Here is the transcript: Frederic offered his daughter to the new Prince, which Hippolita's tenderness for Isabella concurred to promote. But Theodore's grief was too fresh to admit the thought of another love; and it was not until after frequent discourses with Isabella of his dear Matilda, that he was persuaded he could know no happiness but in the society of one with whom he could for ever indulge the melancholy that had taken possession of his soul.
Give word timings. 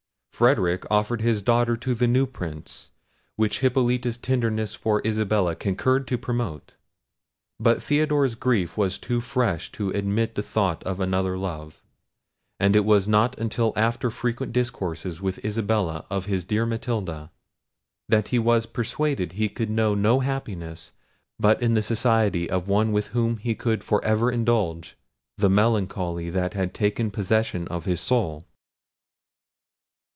Frederic 0.41 0.87
offered 0.89 1.21
his 1.21 1.43
daughter 1.43 1.77
to 1.77 1.93
the 1.93 2.07
new 2.07 2.25
Prince, 2.25 2.89
which 3.35 3.59
Hippolita's 3.59 4.17
tenderness 4.17 4.73
for 4.73 4.99
Isabella 5.05 5.55
concurred 5.55 6.07
to 6.07 6.17
promote. 6.17 6.73
But 7.59 7.79
Theodore's 7.83 8.33
grief 8.33 8.75
was 8.75 8.97
too 8.97 9.21
fresh 9.21 9.71
to 9.73 9.91
admit 9.91 10.33
the 10.33 10.41
thought 10.41 10.81
of 10.83 10.99
another 10.99 11.37
love; 11.37 11.83
and 12.59 12.75
it 12.75 12.85
was 12.85 13.07
not 13.07 13.37
until 13.37 13.71
after 13.75 14.09
frequent 14.09 14.51
discourses 14.51 15.21
with 15.21 15.45
Isabella 15.45 16.07
of 16.09 16.25
his 16.25 16.43
dear 16.43 16.65
Matilda, 16.65 17.29
that 18.09 18.29
he 18.29 18.39
was 18.39 18.65
persuaded 18.65 19.33
he 19.33 19.47
could 19.47 19.69
know 19.69 19.93
no 19.93 20.21
happiness 20.21 20.91
but 21.39 21.61
in 21.61 21.75
the 21.75 21.83
society 21.83 22.49
of 22.49 22.67
one 22.67 22.91
with 22.91 23.09
whom 23.09 23.37
he 23.37 23.53
could 23.53 23.83
for 23.83 24.03
ever 24.03 24.31
indulge 24.31 24.97
the 25.37 25.51
melancholy 25.51 26.31
that 26.31 26.55
had 26.55 26.73
taken 26.73 27.11
possession 27.11 27.67
of 27.67 27.85
his 27.85 28.01
soul. 28.01 28.47